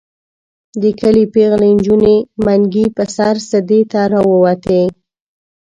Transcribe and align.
د 0.81 0.83
کلي 0.99 1.23
پېغلې 1.33 1.71
نجونې 1.77 2.17
منګي 2.45 2.85
په 2.95 3.03
سر 3.15 3.35
سدې 3.49 3.81
ته 3.91 4.01
راوتې. 4.11 4.81